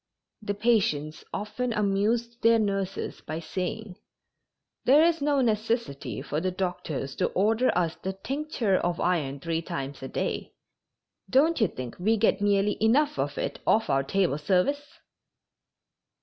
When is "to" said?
7.17-7.27